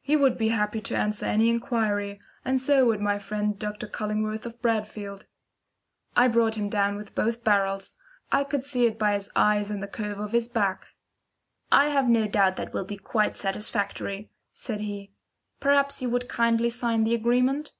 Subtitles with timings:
[0.00, 3.86] "He would be happy to answer any inquiry, and so would my friend Dr.
[3.86, 5.26] Cullingworth of Bradfield."
[6.16, 7.94] I brought him down with both barrels.
[8.32, 10.96] I could see it by his eyes and the curve of his back.
[11.70, 15.12] "I have no doubt that that will be quite satisfactory," said he.
[15.60, 17.70] "Perhaps you would kindly sign the agreement."